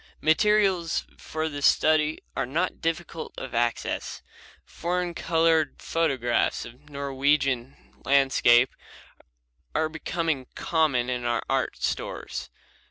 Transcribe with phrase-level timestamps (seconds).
[0.23, 4.23] Materials for this study are not difficult of access.
[4.65, 8.71] Foreign colored photographs of Norwegian landscape
[9.75, 12.49] are becoming common in our art stores.